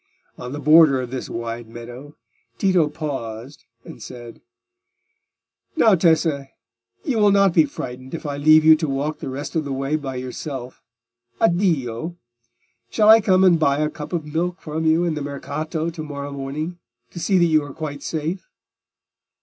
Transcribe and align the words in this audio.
On 0.35 0.51
the 0.51 0.59
border 0.59 0.99
of 0.99 1.11
this 1.11 1.29
wide 1.29 1.69
meadow, 1.69 2.15
Tito 2.57 2.89
paused 2.89 3.65
and 3.85 4.01
said— 4.01 4.41
"Now, 5.75 5.93
Tessa, 5.93 6.47
you 7.03 7.19
will 7.19 7.29
not 7.29 7.53
be 7.53 7.65
frightened 7.65 8.15
if 8.15 8.25
I 8.25 8.37
leave 8.37 8.65
you 8.65 8.75
to 8.77 8.87
walk 8.89 9.19
the 9.19 9.29
rest 9.29 9.55
of 9.55 9.63
the 9.63 9.71
way 9.71 9.95
by 9.97 10.15
yourself. 10.15 10.81
Addio! 11.39 12.15
Shall 12.89 13.09
I 13.09 13.21
come 13.21 13.43
and 13.43 13.59
buy 13.59 13.77
a 13.77 13.91
cup 13.91 14.11
of 14.11 14.25
milk 14.25 14.59
from 14.59 14.85
you 14.87 15.03
in 15.03 15.13
the 15.13 15.21
Mercato 15.21 15.91
to 15.91 16.03
morrow 16.03 16.31
morning, 16.31 16.79
to 17.11 17.19
see 17.19 17.37
that 17.37 17.45
you 17.45 17.63
are 17.63 17.71
quite 17.71 18.01
safe?" 18.01 18.49